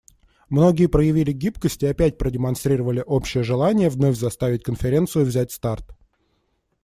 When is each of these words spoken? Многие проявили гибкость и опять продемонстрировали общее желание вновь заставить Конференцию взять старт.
Многие 0.49 0.87
проявили 0.87 1.31
гибкость 1.31 1.83
и 1.83 1.85
опять 1.85 2.17
продемонстрировали 2.17 3.03
общее 3.05 3.43
желание 3.43 3.87
вновь 3.87 4.17
заставить 4.17 4.63
Конференцию 4.63 5.25
взять 5.25 5.51
старт. 5.51 5.93